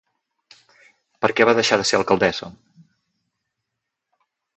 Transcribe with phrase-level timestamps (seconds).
[1.25, 2.49] Per què va deixar de ser alcaldessa?